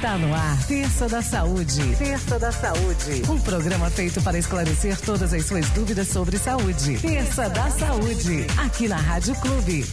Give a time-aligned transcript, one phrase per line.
[0.00, 1.94] Está no ar, Terça da Saúde.
[1.98, 3.22] Terça da Saúde.
[3.28, 6.96] Um programa feito para esclarecer todas as suas dúvidas sobre saúde.
[6.96, 8.46] Terça da Saúde.
[8.64, 9.84] Aqui na Rádio Clube.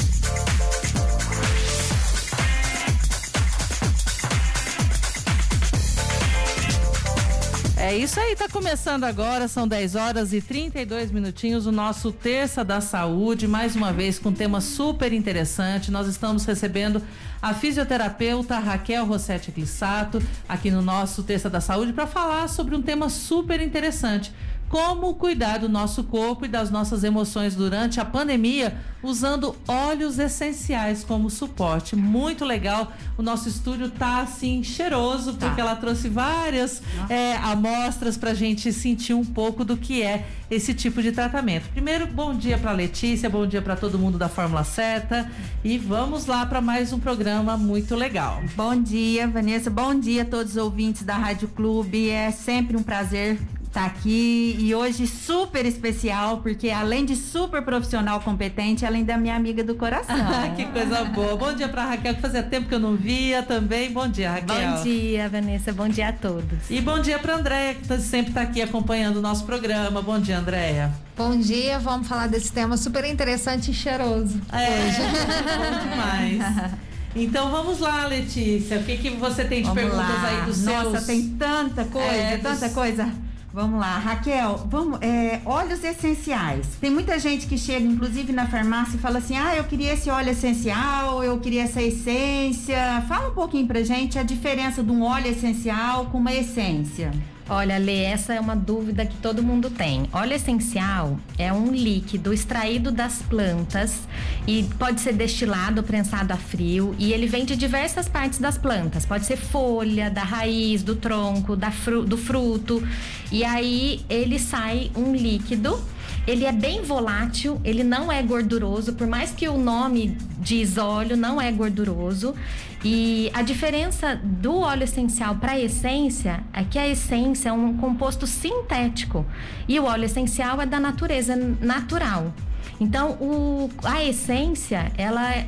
[7.75, 12.63] É isso aí, tá começando agora, são 10 horas e 32 minutinhos, o nosso Terça
[12.63, 15.91] da Saúde, mais uma vez com um tema super interessante.
[15.91, 17.01] Nós estamos recebendo
[17.41, 22.81] a fisioterapeuta Raquel Rossetti Clissato aqui no nosso Terça da Saúde para falar sobre um
[22.81, 24.33] tema super interessante
[24.69, 31.03] como cuidar do nosso corpo e das nossas emoções durante a pandemia usando óleos essenciais
[31.03, 31.95] como suporte.
[31.95, 32.91] Muito legal.
[33.17, 35.47] O nosso estúdio tá assim cheiroso tá.
[35.47, 40.25] porque ela trouxe várias é, amostras para a gente sentir um pouco do que é
[40.49, 41.69] esse tipo de tratamento.
[41.69, 45.31] Primeiro, bom dia para Letícia, bom dia para todo mundo da Fórmula Certa
[45.63, 48.41] e vamos lá para mais um programa muito legal.
[48.55, 49.69] Bom dia, Vanessa.
[49.69, 52.09] Bom dia a todos os ouvintes da Rádio Clube.
[52.09, 53.39] É sempre um prazer
[53.77, 59.35] tá aqui e hoje super especial, porque além de super profissional competente, além da minha
[59.35, 60.15] amiga do coração.
[60.57, 61.37] que coisa boa.
[61.37, 63.91] Bom dia pra Raquel, que fazia tempo que eu não via também.
[63.91, 64.71] Bom dia, Raquel.
[64.71, 65.71] Bom dia, Vanessa.
[65.71, 66.71] Bom dia a todos.
[66.71, 70.01] E bom dia pra Andréia, que tá, sempre tá aqui acompanhando o nosso programa.
[70.01, 70.91] Bom dia, Andréia.
[71.15, 74.41] Bom dia, vamos falar desse tema super interessante e cheiroso.
[74.51, 75.01] É, hoje.
[75.55, 76.71] bom demais.
[77.15, 78.79] Então vamos lá, Letícia.
[78.79, 80.29] O que, que você tem de vamos perguntas lá.
[80.29, 80.93] aí dos Nossa, seus.
[80.93, 82.73] Nossa, tem tanta coisa, é, tanta dos...
[82.73, 83.26] coisa.
[83.57, 86.67] Vamos lá, Raquel, vamos, é, óleos essenciais.
[86.79, 90.11] Tem muita gente que chega, inclusive na farmácia, e fala assim: ah, eu queria esse
[90.11, 93.03] óleo essencial, eu queria essa essência.
[93.07, 97.11] Fala um pouquinho pra gente a diferença de um óleo essencial com uma essência.
[97.49, 100.09] Olha, Lê, essa é uma dúvida que todo mundo tem.
[100.11, 104.01] Óleo essencial é um líquido extraído das plantas
[104.45, 109.05] e pode ser destilado, prensado a frio e ele vem de diversas partes das plantas.
[109.05, 112.85] Pode ser folha, da raiz, do tronco, da fru do fruto.
[113.31, 115.81] E aí ele sai um líquido
[116.27, 121.15] ele é bem volátil, ele não é gorduroso, por mais que o nome diz óleo,
[121.15, 122.35] não é gorduroso.
[122.83, 127.75] E a diferença do óleo essencial para a essência é que a essência é um
[127.77, 129.25] composto sintético
[129.67, 132.33] e o óleo essencial é da natureza natural.
[132.79, 135.47] Então, o, a essência, ela é,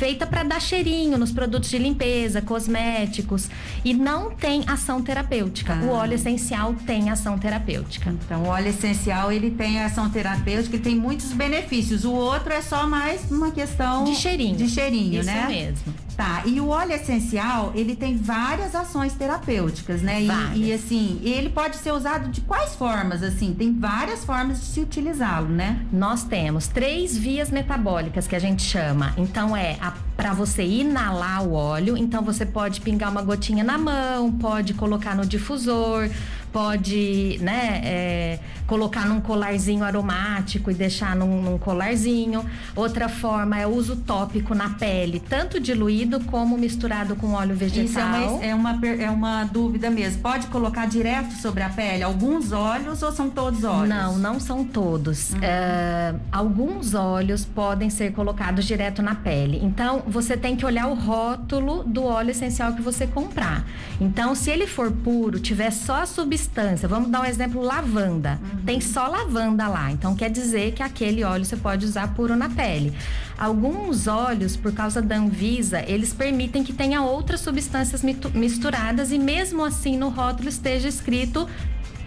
[0.00, 3.50] feita para dar cheirinho nos produtos de limpeza, cosméticos
[3.84, 5.74] e não tem ação terapêutica.
[5.74, 5.84] Ah.
[5.84, 8.08] O óleo essencial tem ação terapêutica.
[8.24, 12.06] Então, o óleo essencial ele tem ação terapêutica, ele tem muitos benefícios.
[12.06, 14.56] O outro é só mais uma questão de cheirinho.
[14.56, 15.46] De cheirinho, Isso né?
[15.46, 15.94] mesmo.
[16.16, 20.22] Tá, e o óleo essencial, ele tem várias ações terapêuticas, né?
[20.22, 23.54] E, e, assim, ele pode ser usado de quais formas, assim?
[23.54, 25.84] Tem várias formas de se utilizá-lo, né?
[25.92, 29.14] Nós temos três vias metabólicas que a gente chama.
[29.16, 29.78] Então, é
[30.16, 35.14] para você inalar o óleo, então você pode pingar uma gotinha na mão, pode colocar
[35.16, 36.10] no difusor,
[36.52, 42.44] pode, né, é, colocar num colarzinho aromático e deixar num, num, colarzinho.
[42.74, 47.84] Outra forma é o uso tópico na pele, tanto diluído como misturado com óleo vegetal.
[47.84, 50.22] Isso é uma, é uma, é uma dúvida mesmo.
[50.22, 53.88] Pode colocar direto sobre a pele alguns óleos ou são todos óleos?
[53.88, 55.30] Não, não são todos.
[55.30, 55.38] Uhum.
[55.42, 59.60] É, alguns óleos podem ser colocados direto na pele.
[59.62, 63.64] Então, você tem que olhar o rótulo do óleo essencial que você comprar.
[64.00, 68.40] Então, se ele for puro, tiver só a substância substância, vamos dar um exemplo, lavanda.
[68.42, 68.62] Uhum.
[68.64, 72.48] Tem só lavanda lá, então quer dizer que aquele óleo você pode usar puro na
[72.48, 72.92] pele.
[73.38, 78.02] Alguns óleos, por causa da Anvisa, eles permitem que tenha outras substâncias
[78.34, 81.48] misturadas e mesmo assim no rótulo esteja escrito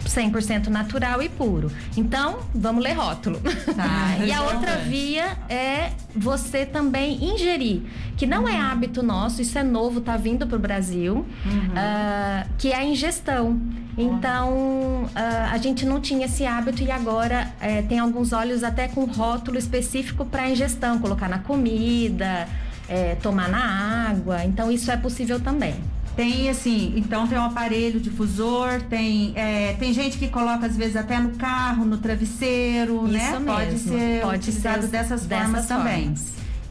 [0.03, 1.71] 100% natural e puro.
[1.95, 3.39] Então, vamos ler rótulo.
[3.75, 7.81] Tá, e a outra via é você também ingerir,
[8.17, 8.57] que não é uhum.
[8.57, 11.67] é hábito nosso, isso é novo, tá vindo pro Brasil, uhum.
[11.69, 13.59] uh, que é a ingestão.
[13.97, 18.87] Então, uh, a gente não tinha esse hábito e agora uh, tem alguns óleos até
[18.87, 22.47] com rótulo específico para ingestão, colocar na comida,
[22.89, 24.43] eh, tomar na água.
[24.43, 25.75] Então, isso é possível também.
[26.15, 30.95] Tem assim, então tem um aparelho difusor, tem, é, tem gente que coloca às vezes
[30.95, 33.29] até no carro, no travesseiro, Isso né?
[33.31, 33.45] Mesmo.
[33.45, 36.13] Pode ser Pode utilizado ser dessas, dessas formas, formas também.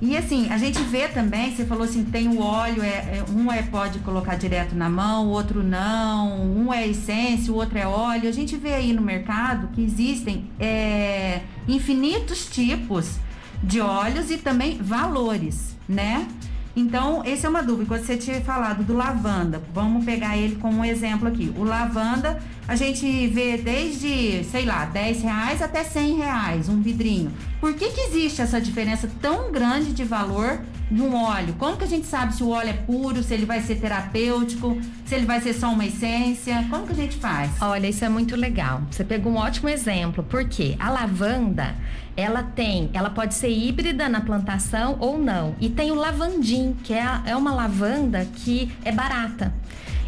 [0.05, 3.53] E assim, a gente vê também, você falou assim, tem o óleo, é, é, um
[3.53, 7.87] é pode colocar direto na mão, o outro não, um é essência, o outro é
[7.87, 8.29] óleo.
[8.29, 13.21] A gente vê aí no mercado que existem é, infinitos tipos
[13.63, 16.27] de óleos e também valores, né?
[16.75, 17.87] Então, essa é uma dúvida.
[17.87, 21.55] Quando você tinha falado do lavanda, vamos pegar ele como um exemplo aqui.
[21.57, 27.31] O lavanda, a gente vê desde, sei lá, 10 reais até 100 reais um vidrinho.
[27.61, 30.59] Por que, que existe essa diferença tão grande de valor
[30.91, 31.55] de um óleo?
[31.59, 34.81] Como que a gente sabe se o óleo é puro, se ele vai ser terapêutico,
[35.05, 36.67] se ele vai ser só uma essência?
[36.71, 37.51] Como que a gente faz?
[37.61, 38.81] Olha, isso é muito legal.
[38.91, 41.75] Você pegou um ótimo exemplo, porque a lavanda,
[42.17, 45.55] ela tem, ela pode ser híbrida na plantação ou não.
[45.61, 49.53] E tem o lavandim, que é, é uma lavanda que é barata.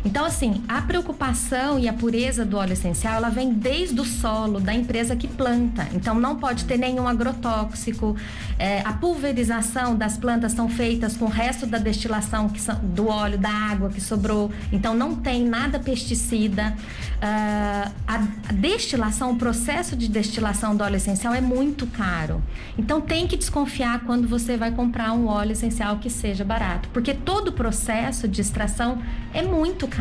[0.04, 4.60] Então, assim, a preocupação e a pureza do óleo essencial, ela vem desde o solo
[4.60, 5.88] da empresa que planta.
[5.94, 8.14] Então, não pode ter nenhum agrotóxico.
[8.58, 13.08] É, a pulverização das plantas são feitas com o resto da destilação que são, do
[13.08, 14.52] óleo, da água que sobrou.
[14.70, 16.76] Então, não tem nada pesticida.
[17.14, 18.18] Uh, a
[18.52, 22.42] destilação, o processo de destilação do óleo essencial é muito caro.
[22.76, 27.14] Então, tem que desconfiar quando você vai comprar um óleo essencial que seja barato, porque
[27.14, 28.98] todo o processo de extração
[29.32, 29.93] é muito caro.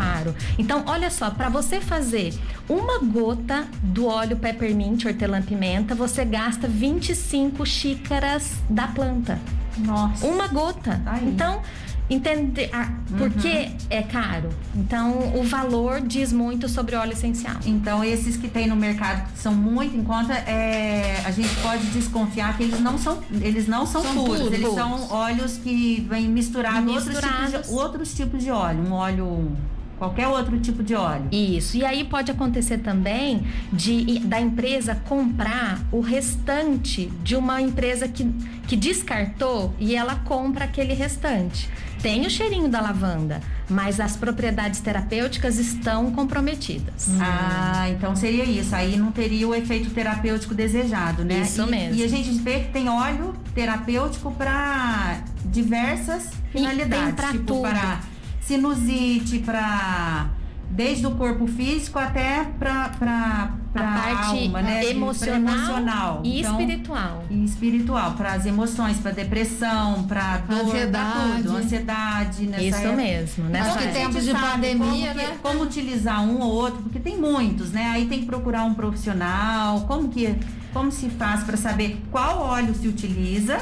[0.57, 2.33] Então, olha só, para você fazer
[2.69, 9.39] uma gota do óleo peppermint, hortelã-pimenta, você gasta 25 xícaras da planta.
[9.77, 10.25] Nossa.
[10.25, 11.01] Uma gota.
[11.05, 11.27] Aí.
[11.27, 11.61] Então,
[12.09, 13.75] entender ah, por que Uhum.
[13.89, 14.49] é caro.
[14.75, 17.55] Então, o valor diz muito sobre óleo essencial.
[17.65, 21.85] Então, esses que tem no mercado que são muito em conta, é, a gente pode
[21.87, 24.53] desconfiar que eles não são, eles não são, São puros, puros.
[24.53, 29.51] eles são óleos que vêm misturados, Outros, tipos de, outros tipos de óleo, um óleo,
[29.97, 31.27] qualquer outro tipo de óleo.
[31.31, 31.77] Isso.
[31.77, 38.23] E aí pode acontecer também de da empresa comprar o restante de uma empresa que,
[38.67, 41.69] que descartou e ela compra aquele restante.
[42.01, 47.07] Tem o cheirinho da lavanda, mas as propriedades terapêuticas estão comprometidas.
[47.21, 48.75] Ah, então seria isso.
[48.75, 51.39] Aí não teria o efeito terapêutico desejado, né?
[51.43, 51.95] Isso E- mesmo.
[51.95, 57.61] E a gente vê que tem óleo terapêutico para diversas finalidades, pra tipo tudo.
[57.61, 57.99] para
[58.45, 60.27] sinusite, para
[60.69, 64.85] desde o corpo físico até para para A parte alma, né?
[64.85, 66.21] emocional, emocional.
[66.23, 67.23] e Então, espiritual.
[67.29, 71.43] e espiritual, para as emoções, para depressão, para dor, pra Ansiedade.
[71.43, 72.95] tudo, ansiedade, nessa Isso época.
[72.95, 73.99] mesmo, que a época.
[73.99, 75.37] tempos gente de pandemia, como, que- né?
[75.41, 77.87] como utilizar um ou outro, porque tem muitos, né?
[77.89, 79.81] Aí tem que procurar um profissional.
[79.81, 80.35] Como que
[80.71, 83.59] como se faz para saber qual óleo se utiliza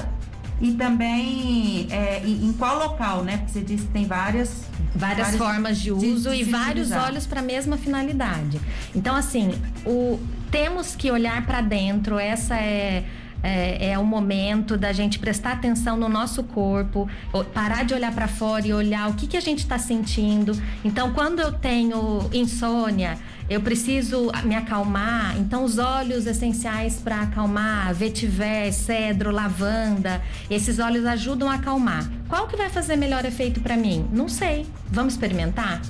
[0.61, 3.37] e também é, em, qual local, né?
[3.37, 4.63] Porque você disse que tem várias
[4.95, 8.59] várias várias formas de de- uso de e se vários olhos para a mesma finalidade.
[8.95, 9.53] Então, assim,
[9.85, 10.19] o,
[10.51, 13.03] temos que olhar para dentro, essa é.
[13.43, 17.09] É, é o momento da gente prestar atenção no nosso corpo,
[17.55, 20.51] parar de olhar para fora e olhar o que, que a gente está sentindo.
[20.85, 23.17] Então, quando eu tenho insônia,
[23.51, 25.37] eu preciso me acalmar.
[25.37, 32.09] Então, os óleos essenciais para acalmar, vetiver, cedro, lavanda, esses óleos ajudam a acalmar.
[32.29, 34.07] Qual que vai fazer melhor efeito para mim?
[34.13, 34.65] Não sei.
[34.89, 35.81] Vamos experimentar?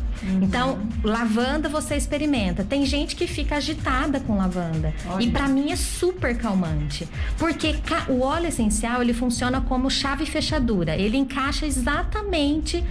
[0.42, 2.64] Então, lavanda você experimenta.
[2.64, 4.92] Tem gente que fica agitada com lavanda.
[5.08, 5.24] Olha.
[5.24, 7.08] E para mim é super calmante.
[7.38, 7.76] Porque
[8.10, 10.96] o óleo essencial, ele funciona como chave fechadura.
[10.96, 12.84] Ele encaixa exatamente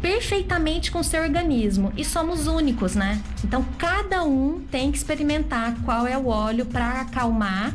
[0.00, 3.20] perfeitamente com o seu organismo e somos únicos, né?
[3.44, 7.74] Então cada um tem que experimentar qual é o óleo para acalmar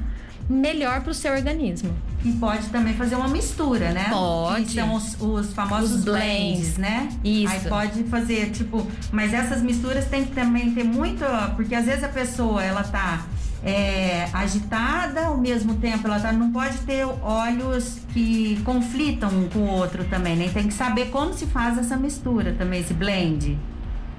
[0.50, 1.94] melhor para o seu organismo.
[2.24, 4.08] E pode também fazer uma mistura, né?
[4.10, 4.66] Pode.
[4.66, 6.78] Que são os, os famosos Os blends, blends.
[6.78, 7.10] né?
[7.24, 7.54] Isso.
[7.54, 11.25] Aí pode fazer, tipo, mas essas misturas tem que também ter muito,
[11.56, 13.25] porque às vezes a pessoa, ela tá
[13.63, 19.60] é, agitada, ao mesmo tempo ela tá, não pode ter óleos que conflitam um com
[19.60, 20.50] o outro também, né?
[20.54, 23.57] Tem que saber como se faz essa mistura também, esse blend.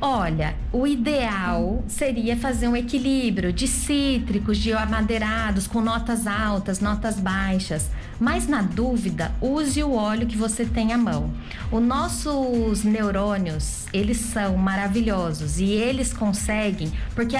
[0.00, 7.18] Olha, o ideal seria fazer um equilíbrio de cítricos, de amadeirados, com notas altas, notas
[7.18, 7.88] baixas.
[8.20, 11.30] Mas na dúvida, use o óleo que você tem à mão.
[11.70, 17.38] Os nossos neurônios, eles são maravilhosos e eles conseguem, porque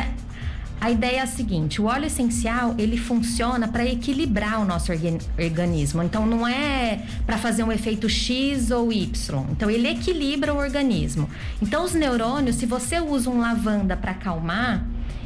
[0.81, 5.19] a- ideia é a seguinte: o óleo essencial ele funciona para equilibrar o nosso organ-
[5.39, 6.03] organismo.
[6.03, 9.45] Então não é para fazer um efeito X ou Y.
[9.51, 11.29] Então ele equilibra o organismo.
[11.63, 14.85] Então os neurônios, se você usa um lavanda para acalmar,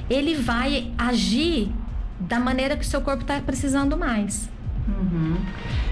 [0.09, 1.71] ele vai agir
[2.21, 4.49] da maneira que o seu corpo está precisando mais.
[4.89, 5.37] Uhum.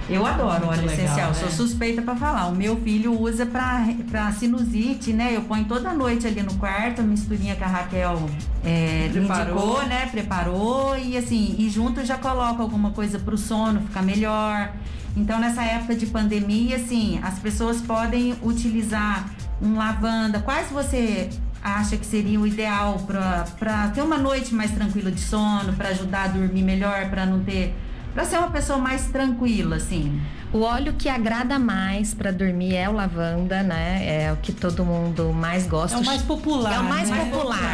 [0.09, 1.35] Eu adoro óleo legal, essencial, né?
[1.35, 2.47] sou suspeita pra falar.
[2.47, 5.35] O meu filho usa pra, pra sinusite, né?
[5.35, 8.31] Eu ponho toda noite ali no quarto, a misturinha que a Raquel
[8.65, 9.55] é, Preparou.
[9.55, 10.07] indicou, né?
[10.07, 14.73] Preparou e assim, e junto já coloca alguma coisa pro sono ficar melhor.
[15.17, 19.29] Então, nessa época de pandemia, assim, as pessoas podem utilizar
[19.61, 20.41] um lavanda.
[20.41, 21.31] Quais você
[21.63, 26.25] acha que seria o ideal para ter uma noite mais tranquila de sono, para ajudar
[26.25, 27.75] a dormir melhor, para não ter.
[28.17, 30.19] Para ser uma pessoa mais tranquila, assim.
[30.51, 34.23] O óleo que agrada mais para dormir é o lavanda, né?
[34.23, 35.99] É o que todo mundo mais gosta.
[35.99, 36.77] É o mais popular.
[36.77, 37.27] É o mais né?
[37.27, 37.66] popular.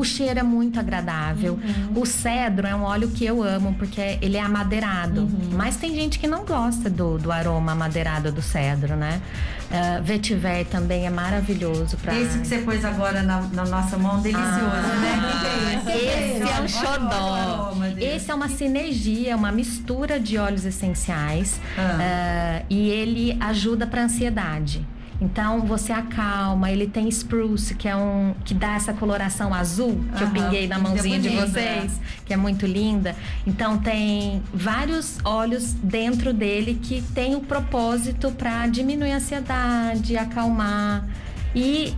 [0.00, 1.58] O cheiro é muito agradável.
[1.62, 2.00] Uhum.
[2.00, 5.20] O cedro é um óleo que eu amo porque ele é amadeirado.
[5.24, 5.50] Uhum.
[5.52, 9.20] Mas tem gente que não gosta do, do aroma amadeirado do cedro, né?
[9.70, 12.18] Uh, vetiver também é maravilhoso para.
[12.18, 15.20] Esse que você pôs agora na, na nossa mão, delicioso, né?
[15.22, 16.42] Que que é esse?
[16.44, 17.72] Esse é um xodó.
[17.98, 21.98] Esse é uma sinergia, uma mistura de óleos essenciais Ah.
[22.00, 24.84] ah, e ele ajuda para ansiedade.
[25.20, 30.24] Então você acalma, ele tem spruce, que é um que dá essa coloração azul que
[30.24, 31.46] eu pinguei na linda, mãozinha de bonita.
[31.46, 31.92] vocês,
[32.24, 33.14] que é muito linda.
[33.46, 41.06] Então tem vários óleos dentro dele que tem o propósito para diminuir a ansiedade, acalmar
[41.54, 41.94] e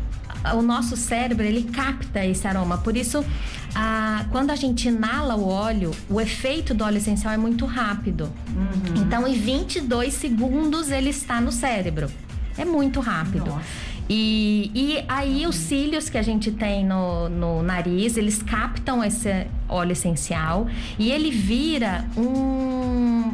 [0.57, 2.79] o nosso cérebro ele capta esse aroma.
[2.79, 3.25] Por isso,
[3.73, 8.25] a- quando a gente inala o óleo, o efeito do óleo essencial é muito rápido.
[8.49, 9.03] Uhum.
[9.03, 12.11] Então, em 22 segundos ele está no cérebro.
[12.57, 13.47] É muito rápido.
[13.47, 13.93] Nossa.
[14.09, 19.47] E, e aí os cílios que a gente tem no, no nariz, eles captam esse
[19.69, 20.67] óleo essencial
[20.99, 23.33] e ele vira um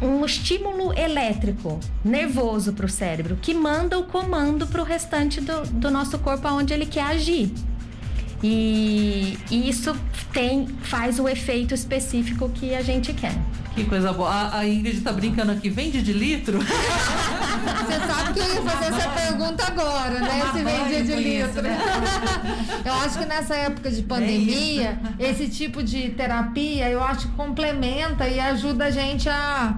[0.00, 5.62] um estímulo elétrico nervoso para o cérebro que manda o comando para o restante do,
[5.68, 7.50] do nosso corpo aonde ele quer agir.
[8.42, 9.96] E, e isso
[10.32, 13.34] tem faz o efeito específico que a gente quer.
[13.76, 14.30] Que coisa boa.
[14.30, 15.68] A, a Ingrid tá brincando aqui.
[15.68, 16.58] Vende de litro?
[16.58, 20.42] Você sabe que eu ia fazer essa pergunta agora, né?
[20.52, 21.62] Se vendia de litro.
[21.62, 21.78] né?
[22.84, 28.26] Eu acho que nessa época de pandemia, esse tipo de terapia, eu acho que complementa
[28.26, 29.74] e ajuda a gente a,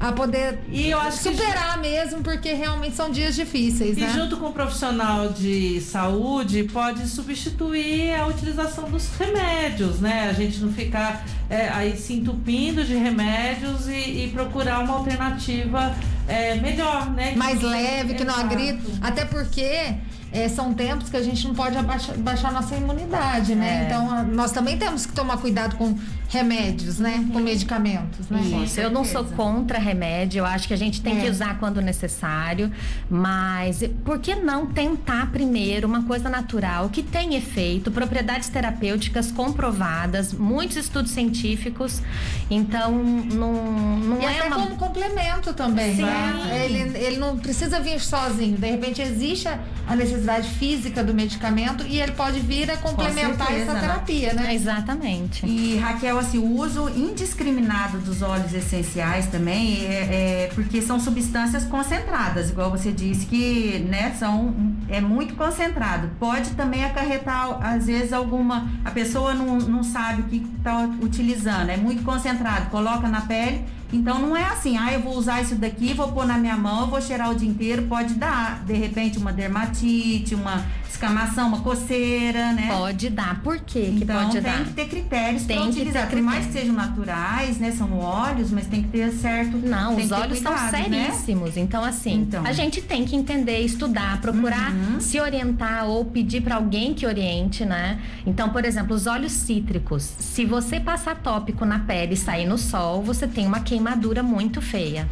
[0.00, 4.12] a poder E eu acho que superar mesmo, porque realmente são dias difíceis, E né?
[4.14, 10.28] junto com o profissional de saúde pode substituir a utilização dos remédios, né?
[10.30, 15.94] A gente não ficar é, aí se entupindo de remédios e, e procurar uma alternativa
[16.28, 17.34] é, melhor, né?
[17.34, 18.78] mais leve, que não agrida.
[19.00, 19.96] Até porque
[20.30, 23.82] é, são tempos que a gente não pode abaixar, baixar nossa imunidade, né?
[23.82, 23.86] É.
[23.86, 27.24] Então nós também temos que tomar cuidado com remédios, né?
[27.32, 28.40] Com medicamentos, né?
[28.64, 31.22] Isso, eu não sou contra remédio, eu acho que a gente tem É.
[31.22, 32.70] que usar quando necessário,
[33.08, 40.32] mas por que não tentar primeiro uma coisa natural que tem efeito, propriedades terapêuticas comprovadas,
[40.34, 42.02] muitos estudos científicos,
[42.50, 43.52] então não,
[43.98, 44.56] não E é até uma.
[44.56, 46.02] como complemento também, Sim.
[46.02, 46.62] né?
[46.64, 48.56] Ele, ele não precisa vir sozinho.
[48.58, 53.62] De repente existe a- necessidade física do medicamento e ele pode vir a complementar certeza,
[53.62, 53.80] essa né?
[53.80, 54.54] terapia, né?
[54.54, 55.46] Exatamente.
[55.46, 61.64] E Raquel, assim, o uso indiscriminado dos óleos essenciais também é, é porque são substâncias
[61.64, 64.54] concentradas, igual você disse que, né, são
[64.88, 66.10] é muito concentrado.
[66.18, 71.70] Pode também acarretar às vezes alguma a pessoa não, não sabe o que está utilizando,
[71.70, 73.64] é muito concentrado, coloca na pele.
[73.90, 76.88] Então não é assim, ah, eu vou usar isso daqui, vou pôr na minha mão,
[76.88, 82.52] vou cheirar o dia inteiro, pode dar, de repente, uma dermatite, uma escamação, uma coceira,
[82.52, 82.68] né?
[82.70, 83.40] Pode dar.
[83.42, 84.64] Por quê que Então pode tem dar?
[84.64, 86.08] que ter critérios Tem para que utilizar.
[86.08, 87.70] ter Por mais que sejam naturais, né?
[87.72, 89.56] São óleos, mas tem que ter certo.
[89.58, 91.10] Não, tem os que olhos cuidado, são né?
[91.10, 91.56] seríssimos.
[91.56, 92.44] Então, assim, Então.
[92.44, 95.00] a gente tem que entender, estudar, procurar Uhum.
[95.00, 97.98] se orientar ou pedir para alguém que oriente, né?
[98.26, 100.02] Então, por exemplo, os óleos cítricos.
[100.18, 104.60] Se você passar tópico na pele e sair no sol, você tem uma queimadura muito
[104.60, 105.08] feia.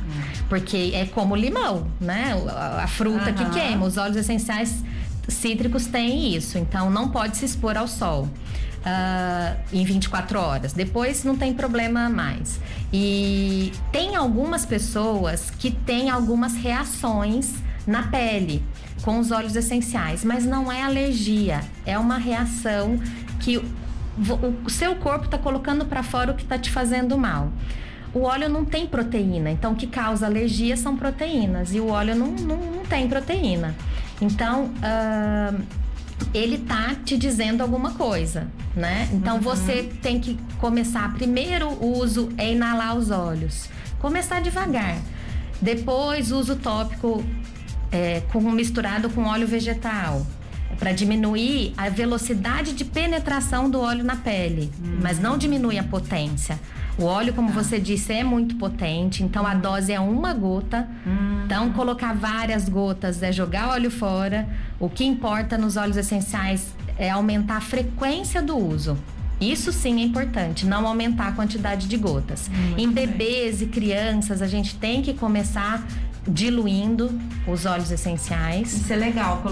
[0.49, 2.35] Porque é como limão, né?
[2.83, 3.51] A, fruta que Aham.
[3.51, 3.87] queima.
[3.87, 4.83] Os óleos essenciais
[5.29, 6.59] cítricos têm isso.
[6.59, 8.29] Então, não pode se expor ao sol.
[8.87, 10.73] ah, em 24 horas.
[10.73, 12.61] Depois não tem problema mais.
[12.93, 17.53] E tem algumas pessoas que têm algumas reações
[17.85, 18.63] na pele
[19.03, 22.99] com os óleos essenciais, mas não é alergia, é uma reação
[23.41, 27.53] que o seu corpo está colocando para fora o que está te fazendo mal.
[28.15, 32.17] O óleo não tem proteína, então o que causa alergia são proteínas e o óleo
[32.17, 33.75] não, não, não tem proteína.
[34.21, 35.53] Então, ah,
[36.33, 39.09] ele tá te dizendo alguma coisa, né?
[39.13, 41.13] Então você tem que começar.
[41.15, 43.69] Primeiro o uso é inalar os olhos.
[43.99, 44.99] Começar devagar.
[45.61, 47.25] Depois uso tópico
[47.91, 50.27] é, com, misturado com óleo vegetal.
[50.79, 54.71] Para diminuir a velocidade de penetração do óleo na pele,
[55.01, 56.61] mas não diminui a potência.
[56.99, 60.89] O óleo, como você disse, é muito potente, então a dose é uma gota.
[61.45, 64.49] Então, colocar várias gotas é jogar óleo fora.
[64.81, 68.97] O que importa nos óleos essenciais é aumentar a frequência do uso.
[69.39, 72.51] Isso sim é importante, não aumentar a quantidade de gotas.
[72.79, 75.87] em bebês e crianças, a gente tem que começar
[76.27, 77.11] diluindo
[77.47, 78.73] os óleos essenciais.
[78.73, 79.43] Isso é legal,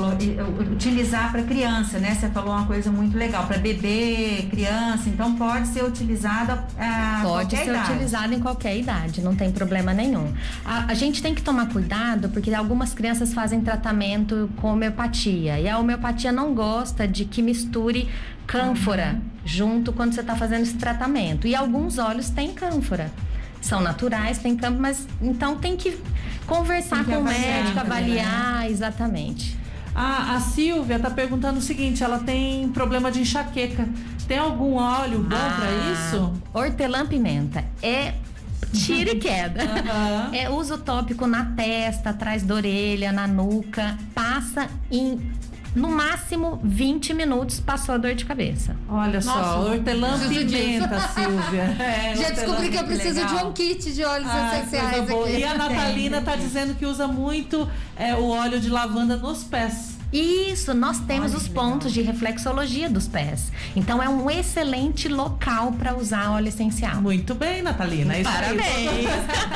[0.73, 2.15] utilizar para criança, né?
[2.15, 7.57] Você falou uma coisa muito legal, para bebê, criança, então pode ser utilizada a Pode
[7.57, 7.93] ser idade.
[7.93, 10.33] utilizado em qualquer idade, não tem problema nenhum.
[10.65, 15.69] A, a, gente tem que tomar cuidado porque algumas crianças fazem tratamento com homeopatia e
[15.69, 18.09] a homeopatia não gosta de que misture
[18.47, 19.21] cânfora uhum.
[19.45, 21.47] junto quando você está fazendo esse tratamento.
[21.47, 23.11] E alguns óleos têm cânfora
[23.65, 25.99] são naturais, tem campo, mas então tem que
[26.47, 28.71] conversar com o médico, avaliar, né?
[28.71, 29.57] exatamente.
[29.95, 33.89] A, a Silvia está perguntando o seguinte: ela tem problema de enxaqueca.
[34.27, 36.33] Tem algum óleo bom ah, para isso?
[36.53, 37.65] Hortelã-pimenta.
[37.83, 38.15] É
[38.73, 39.63] tira e queda.
[39.95, 40.35] Uhum.
[40.35, 43.97] É uso tópico na testa, atrás da orelha, na nuca.
[44.15, 45.21] Passa em
[45.75, 48.77] no máximo 20 minutos passou a dor de cabeça.
[48.89, 51.77] Olha Nossa, só, hortelã-pimenta, Silvia.
[51.79, 53.37] É, Já descobri que eu preciso legal.
[53.39, 55.37] de um kit de óleos ah, essenciais aqui.
[55.39, 59.94] E a Natalina está dizendo que usa muito é, o óleo de lavanda nos pés.
[60.15, 62.13] Isso, nós temos Olha, os pontos legal.
[62.13, 63.51] de reflexologia dos pés.
[63.75, 67.03] Então é um excelente local para usar óleo essencial.
[67.03, 68.17] Muito bem, Natalina.
[68.17, 69.09] Isso Parabéns.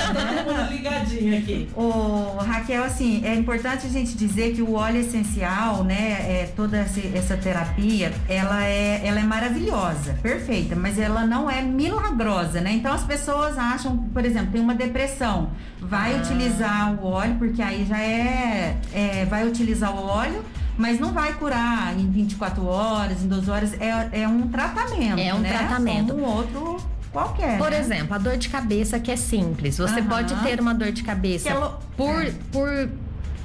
[0.09, 1.69] Todo mundo ligadinho aqui.
[1.77, 5.95] O Raquel, assim, é importante a gente dizer que o óleo essencial, né,
[6.29, 12.61] é, toda essa terapia, ela é, ela é maravilhosa, perfeita, mas ela não é milagrosa,
[12.61, 12.73] né?
[12.73, 15.51] Então as pessoas acham, por exemplo, tem uma depressão,
[15.81, 16.19] vai ah.
[16.19, 20.48] utilizar o óleo, porque aí já é, é vai utilizar o óleo
[20.79, 23.73] mas não vai curar em 24 horas, em 12 horas.
[23.81, 25.19] É, é um tratamento.
[25.19, 25.51] É um né?
[25.51, 26.15] tratamento.
[26.15, 26.77] Como um outro
[27.13, 27.59] qualquer.
[27.59, 27.81] Por né?
[27.81, 29.77] exemplo, a dor de cabeça que é simples.
[29.77, 32.33] Você pode ter uma dor de cabeça é por, é.
[32.53, 32.89] por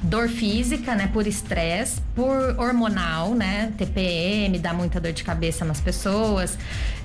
[0.03, 5.79] dor física, né, por estresse, por hormonal, né, TPM, dá muita dor de cabeça nas
[5.79, 6.57] pessoas,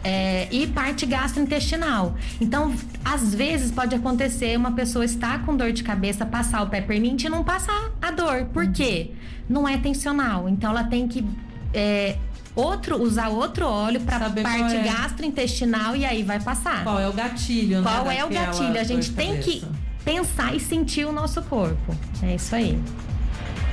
[0.03, 2.17] é, e parte gastrointestinal.
[2.41, 2.75] Então,
[3.05, 7.29] às vezes pode acontecer uma pessoa estar com dor de cabeça, passar o peppermint e
[7.29, 8.47] não passar a dor.
[8.53, 8.73] Por uhum.
[8.73, 9.13] quê?
[9.49, 10.49] Não é tensional.
[10.49, 11.25] Então, ela tem que
[11.73, 12.17] é,
[12.55, 14.83] outro, usar outro óleo para parte é.
[14.83, 16.83] gastrointestinal e aí vai passar.
[16.83, 17.91] Qual é o gatilho, né?
[17.91, 18.79] Qual é o gatilho?
[18.79, 19.65] A gente tem que
[20.09, 21.95] pensar e sentir o nosso corpo.
[22.23, 22.81] É isso aí.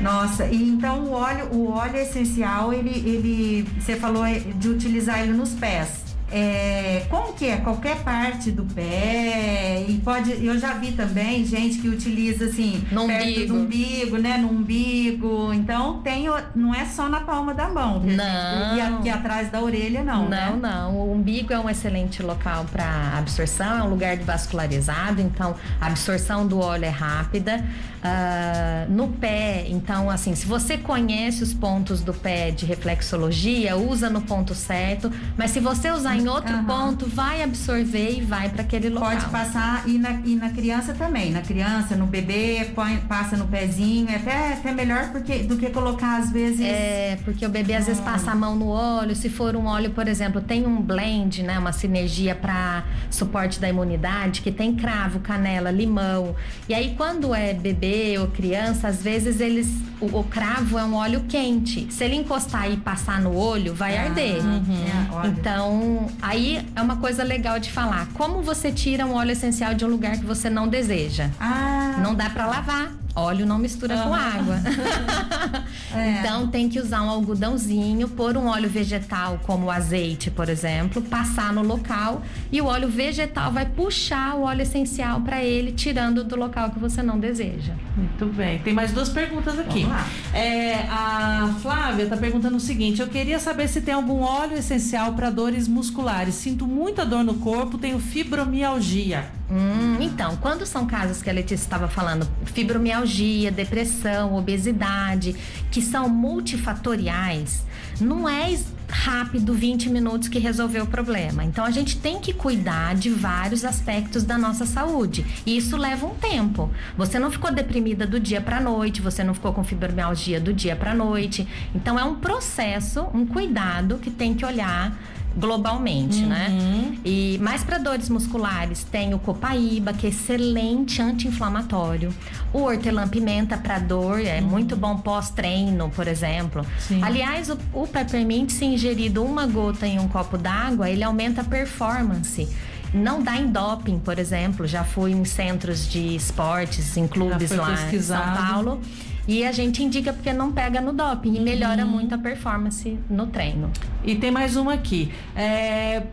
[0.02, 4.26] Nossa, e então o óleo, o óleo essencial, ele, ele, você falou
[4.56, 7.58] de utilizar ele nos pés é, como que é?
[7.58, 9.86] Qualquer parte do pé.
[9.88, 10.44] E pode.
[10.44, 13.48] Eu já vi também gente que utiliza assim, no perto umbigo.
[13.48, 14.38] do umbigo, né?
[14.38, 15.54] No umbigo.
[15.54, 16.26] Então tem.
[16.56, 18.00] Não é só na palma da mão.
[18.00, 18.78] Não.
[18.78, 20.24] E aqui atrás da orelha, não.
[20.24, 20.60] Não, né?
[20.60, 20.96] não.
[20.96, 26.48] O umbigo é um excelente local para absorção, é um lugar vascularizado, então a absorção
[26.48, 27.64] do óleo é rápida.
[28.06, 34.12] Uh, no pé, então, assim, se você conhece os pontos do pé de reflexologia, usa
[34.12, 35.12] no ponto certo.
[35.36, 36.66] Mas se você usar em outro uhum.
[36.66, 39.10] ponto, vai absorver e vai para aquele local.
[39.10, 41.32] Pode passar e na, e na criança também.
[41.32, 44.08] Na criança, no bebê, põe, passa no pezinho.
[44.10, 46.62] É até, até melhor porque, do que colocar às vezes.
[46.62, 49.16] É, porque o bebê às vezes passa a mão no óleo.
[49.16, 51.58] Se for um óleo, por exemplo, tem um blend, né?
[51.58, 56.36] Uma sinergia para suporte da imunidade, que tem cravo, canela, limão.
[56.70, 59.68] E aí, quando é bebê ou criança, às vezes eles.
[60.00, 61.88] O, o cravo é um óleo quente.
[61.90, 64.44] Se ele encostar e passar no olho, vai ah, arder.
[64.44, 65.24] Uhum.
[65.24, 68.08] É, então, aí é uma coisa legal de falar.
[68.14, 71.30] Como você tira um óleo essencial de um lugar que você não deseja?
[71.40, 71.96] Ah.
[72.02, 73.05] Não dá para lavar.
[73.16, 74.04] Óleo não mistura uhum.
[74.04, 74.62] com água.
[75.96, 76.20] é.
[76.20, 81.02] Então tem que usar um algodãozinho, pôr um óleo vegetal, como o azeite, por exemplo,
[81.02, 86.24] passar no local e o óleo vegetal vai puxar o óleo essencial para ele, tirando
[86.24, 87.74] do local que você não deseja.
[87.96, 88.60] Muito bem.
[88.60, 89.86] Tem mais duas perguntas aqui.
[90.34, 95.14] É, a Flávia está perguntando o seguinte: eu queria saber se tem algum óleo essencial
[95.14, 96.36] para dores musculares.
[96.36, 99.26] Sinto muita dor no corpo, tenho fibromialgia.
[99.50, 105.36] Hum, então, quando são casos que a Letícia estava falando, fibromialgia, depressão, obesidade,
[105.72, 107.64] que são multifatoriais,
[108.00, 108.58] não é
[108.90, 111.44] rápido 20 minutos que resolveu o problema.
[111.44, 115.26] Então a gente tem que cuidar de vários aspectos da nossa saúde.
[115.46, 116.70] E isso leva um tempo.
[116.98, 120.76] Você não ficou deprimida do dia para noite, você não ficou com fibromialgia do dia
[120.76, 121.48] para noite.
[121.74, 124.96] Então é um processo, um cuidado que tem que olhar
[125.36, 126.48] globalmente, né?
[126.50, 126.82] uhum.
[126.92, 126.98] né?
[127.04, 132.14] E mais para dores musculares tem o copaíba, que é excelente anti-inflamatório.
[132.54, 134.48] O hortelã-pimenta para dor é uhum.
[134.48, 136.66] muito bom pós-treino, por exemplo.
[136.80, 137.02] Sim.
[137.04, 141.44] Aliás, o, o peppermint, se ingerido uma gota em um copo d'água, ele aumenta a
[141.44, 142.48] performance
[142.94, 144.66] não dá em doping, por exemplo.
[144.66, 148.82] Já fui em centros de esportes, em clubes lá em São Paulo.
[149.28, 151.92] E a gente indica porque não pega no doping e melhora uhum.
[151.92, 153.72] muito a performance no treino.
[154.04, 155.12] E tem mais uma aqui.
[155.36, 156.04] É,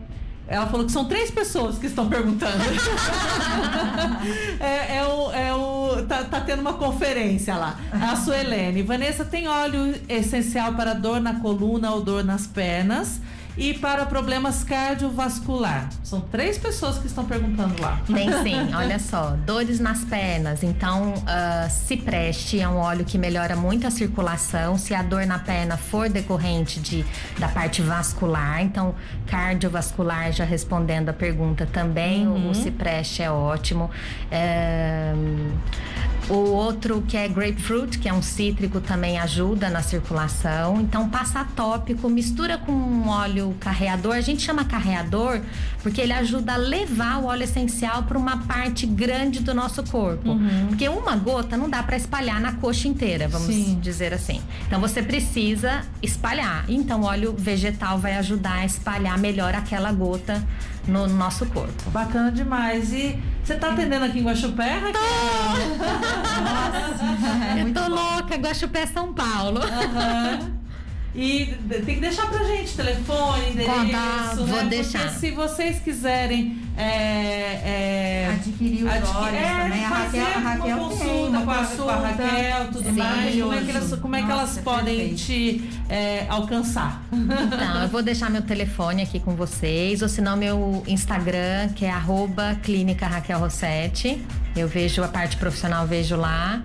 [0.47, 2.57] ela falou que são três pessoas que estão perguntando.
[4.59, 7.79] é, é, o, é o tá, tá tendo uma conferência lá.
[7.91, 8.81] A Suelene.
[8.81, 13.21] Vanessa, tem óleo essencial para dor na coluna ou dor nas pernas?
[13.57, 15.89] E para problemas cardiovascular.
[16.03, 18.01] São três pessoas que estão perguntando lá.
[18.07, 20.63] Tem sim, olha só, dores nas pernas.
[20.63, 24.77] Então, uh, se preste é um óleo que melhora muito a circulação.
[24.77, 27.05] Se a dor na perna for decorrente de,
[27.37, 28.95] da parte vascular, então
[29.27, 32.47] cardiovascular, já respondendo a pergunta também, uhum.
[32.47, 33.89] o, o cipreste é ótimo.
[34.31, 35.13] É,
[36.29, 40.79] o outro que é grapefruit, que é um cítrico, também ajuda na circulação.
[40.79, 44.15] Então, passa tópico, mistura com um óleo carreador.
[44.15, 45.41] A gente chama carreador
[45.81, 50.29] porque ele ajuda a levar o óleo essencial para uma parte grande do nosso corpo.
[50.29, 50.67] Uhum.
[50.69, 53.79] Porque uma gota não dá para espalhar na coxa inteira, vamos Sim.
[53.81, 54.41] dizer assim.
[54.67, 56.65] Então, você precisa espalhar.
[56.69, 60.41] Então, o óleo vegetal vai ajudar a espalhar melhor aquela gota
[60.87, 61.89] no nosso corpo.
[61.89, 62.93] Bacana demais.
[62.93, 65.01] E você tá atendendo aqui em Guaxupé, Raquel?
[66.43, 69.59] Nossa, eu tô louca, Guaxupé, São Paulo.
[69.59, 70.62] Uhum.
[71.15, 74.45] E tem que deixar pra gente telefone, endereço, Contar, né?
[74.45, 74.99] Vou deixar.
[74.99, 80.39] Porque se vocês quiserem é, é, adquirir os adquir, olhos é, também, a Raquel, a
[80.39, 83.39] Raquel consulta, com, a, com a Raquel, tudo Sim, mais.
[83.39, 85.21] Como é que elas, como é que elas podem perfeito.
[85.21, 87.03] te é, alcançar?
[87.11, 91.91] Então, eu vou deixar meu telefone aqui com vocês, ou senão meu Instagram, que é
[91.91, 94.19] arroba clínica Raquel Rossetti.
[94.55, 96.63] Eu vejo a parte profissional, vejo lá.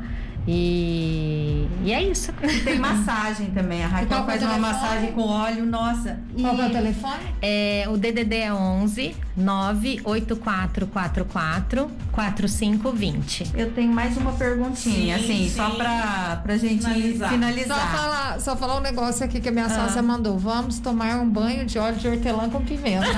[0.51, 2.33] E, e é isso.
[2.65, 3.85] Tem massagem também.
[3.85, 6.19] A Raquel faz uma massagem com óleo, nossa.
[6.41, 7.21] Qual é o telefone?
[7.43, 13.53] É, o DDD é 11 98444 4520.
[13.55, 15.55] Eu tenho mais uma perguntinha, sim, assim, sim.
[15.55, 17.29] só pra, pra gente finalizar.
[17.29, 17.79] finalizar.
[17.79, 19.69] Só, falar, só falar um negócio aqui que a minha ah.
[19.69, 20.39] sócia mandou.
[20.39, 23.07] Vamos tomar um banho de óleo de hortelã com pimenta.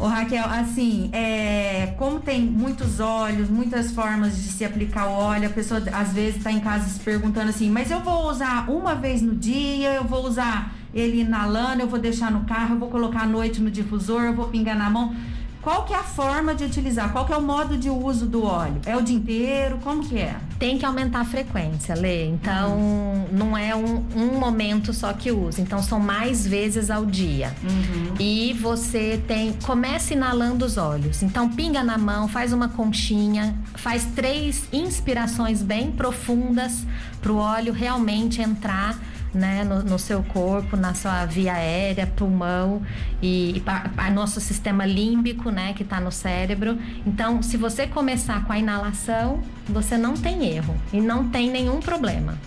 [0.00, 5.46] Ô Raquel, assim, é, como tem muitos óleos, muitas formas de se aplicar o óleo,
[5.46, 8.94] a pessoa às vezes está em casa se perguntando assim, mas eu vou usar uma
[8.94, 12.88] vez no dia, eu vou usar ele inalando, eu vou deixar no carro, eu vou
[12.88, 15.14] colocar à noite no difusor, eu vou pingar na mão.
[15.62, 17.12] Qual que é a forma de utilizar?
[17.12, 18.80] Qual que é o modo de uso do óleo?
[18.86, 19.78] É o dia inteiro?
[19.82, 20.36] Como que é?
[20.58, 22.26] Tem que aumentar a frequência, Lê.
[22.26, 23.26] Então, uhum.
[23.30, 25.60] não é um, um, momento só que usa.
[25.60, 27.54] Então, são mais vezes ao dia.
[27.62, 28.14] Uhum.
[28.18, 29.52] E você tem...
[29.62, 31.22] Comece inalando os olhos.
[31.22, 36.86] Então, pinga na mão, faz uma conchinha, faz três inspirações bem profundas
[37.20, 38.98] para o óleo realmente entrar
[39.32, 42.82] né, no, no, seu corpo, na sua via aérea, pulmão
[43.22, 46.78] e, e para nosso sistema límbico, né, que está no cérebro.
[47.06, 51.80] Então, se você começar com a inalação, você não tem erro e não tem nenhum
[51.80, 52.38] problema.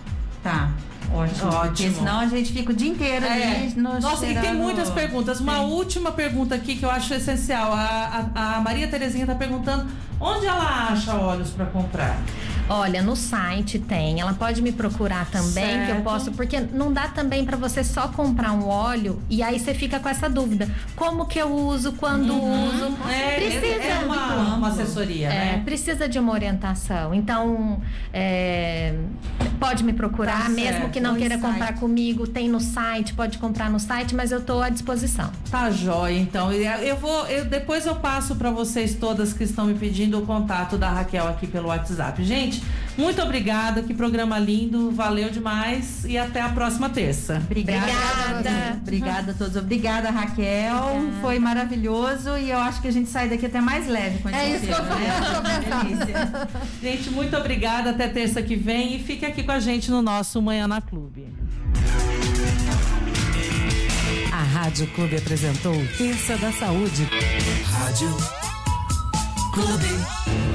[0.42, 0.72] Tá.
[1.14, 1.50] Ótimo.
[1.50, 1.68] Ótimo.
[1.68, 3.30] Porque senão a gente fica o dia inteiro é.
[3.32, 5.40] ali Nossa, e tem muitas perguntas.
[5.40, 5.66] Uma Sim.
[5.66, 7.72] última pergunta aqui que eu acho essencial.
[7.72, 9.86] A, a, a Maria Terezinha está perguntando
[10.20, 12.18] onde ela acha óleos para comprar.
[12.70, 14.22] Olha, no site tem.
[14.22, 15.86] Ela pode me procurar também, certo.
[15.86, 19.60] que eu posso, porque não dá também para você só comprar um óleo e aí
[19.60, 20.70] você fica com essa dúvida.
[20.96, 22.70] Como que eu uso, quando uhum.
[22.70, 22.98] uso?
[23.10, 25.62] É, precisa é uma, uma assessoria, é, né?
[25.64, 27.14] Precisa de uma orientação.
[27.14, 27.82] Então,
[28.14, 28.96] é,
[29.64, 33.70] pode me procurar, tá mesmo que não queira comprar comigo, tem no site, pode comprar
[33.70, 35.32] no site, mas eu tô à disposição.
[35.50, 36.52] Tá jóia, então.
[36.52, 40.78] Eu vou, eu, depois eu passo para vocês todas que estão me pedindo o contato
[40.78, 42.22] da Raquel aqui pelo WhatsApp.
[42.26, 42.62] Gente,
[42.98, 47.42] muito obrigada, que programa lindo, valeu demais e até a próxima terça.
[47.46, 47.92] Obrigada.
[47.92, 49.56] Obrigada, obrigada a todos.
[49.56, 50.76] Obrigada, Raquel.
[50.76, 51.22] Obrigada.
[51.22, 54.32] Foi maravilhoso e eu acho que a gente sai daqui até mais leve com a
[54.32, 56.48] É isso que eu né?
[56.82, 57.90] Gente, muito obrigada.
[57.90, 61.28] Até terça que vem e fique aqui com a gente no nosso Manhã na Clube.
[64.32, 67.08] A Rádio Clube apresentou Terça da Saúde.
[67.66, 68.18] Rádio
[69.54, 70.53] Clube.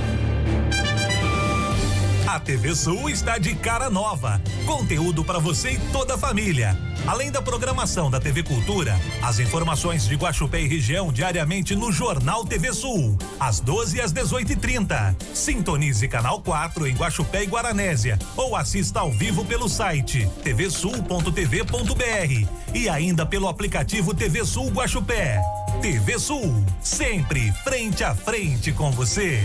[2.29, 4.39] A TV Sul está de cara nova.
[4.67, 6.77] Conteúdo para você e toda a família.
[7.07, 12.45] Além da programação da TV Cultura, as informações de Guaxupé e região diariamente no Jornal
[12.45, 17.47] TV Sul, às 12 e às 18 e 30 Sintonize canal 4 em Guaxupé e
[17.47, 25.41] Guaranésia ou assista ao vivo pelo site tvsul.tv.br e ainda pelo aplicativo TV Sul Guaxupé.
[25.81, 29.43] TV Sul, sempre frente a frente com você.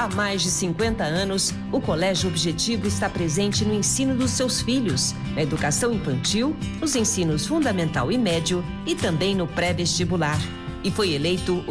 [0.00, 5.14] Há mais de 50 anos, o Colégio Objetivo está presente no ensino dos seus filhos,
[5.34, 10.40] na educação infantil, nos ensinos fundamental e médio e também no pré-vestibular.
[10.82, 11.62] E foi eleito o